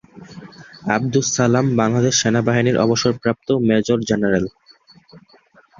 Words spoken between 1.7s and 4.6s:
বাংলাদেশ সেনাবাহিনীর অবসরপ্রাপ্ত major general.